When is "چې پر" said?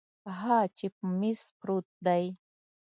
0.77-1.03